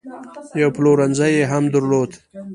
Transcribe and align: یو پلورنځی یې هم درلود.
یو 0.61 0.69
پلورنځی 0.75 1.31
یې 1.37 1.45
هم 1.51 1.63
درلود. 1.73 2.11